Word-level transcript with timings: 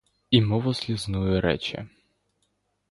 І 0.31 0.39
мову 0.45 0.73
слезную 0.73 1.41
рече: 1.41 1.89